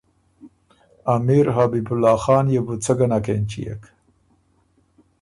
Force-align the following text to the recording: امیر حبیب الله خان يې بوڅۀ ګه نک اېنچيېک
امیر 1.15 1.45
حبیب 1.55 1.87
الله 1.93 2.17
خان 2.23 2.45
يې 2.53 2.61
بوڅۀ 2.65 2.93
ګه 2.97 3.05
نک 3.11 3.25
اېنچيېک 3.33 3.81